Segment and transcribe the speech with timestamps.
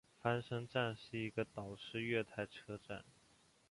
[0.19, 3.05] 翻身站是一个岛式月台车站。